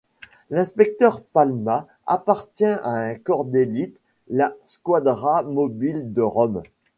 [0.49, 6.63] L’inspecteur Palma appartient à un corps d’élite, la squadra mobile de Rome.